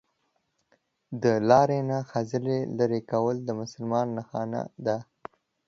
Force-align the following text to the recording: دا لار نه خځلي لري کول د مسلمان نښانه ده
دا 1.21 1.33
لار 1.49 1.69
نه 1.89 1.97
خځلي 2.09 2.59
لري 2.77 3.01
کول 3.11 3.35
د 3.43 3.49
مسلمان 3.61 4.07
نښانه 4.17 4.61
ده 4.85 4.97